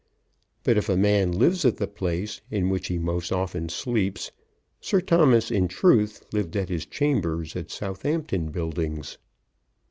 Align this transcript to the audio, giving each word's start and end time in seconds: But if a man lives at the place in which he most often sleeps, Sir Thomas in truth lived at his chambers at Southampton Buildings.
But 0.63 0.77
if 0.77 0.89
a 0.89 0.97
man 0.97 1.31
lives 1.31 1.63
at 1.63 1.77
the 1.77 1.85
place 1.87 2.41
in 2.49 2.71
which 2.71 2.87
he 2.87 2.97
most 2.97 3.31
often 3.31 3.69
sleeps, 3.69 4.31
Sir 4.79 4.99
Thomas 4.99 5.51
in 5.51 5.67
truth 5.67 6.25
lived 6.33 6.57
at 6.57 6.69
his 6.69 6.87
chambers 6.87 7.55
at 7.55 7.69
Southampton 7.69 8.47
Buildings. 8.49 9.19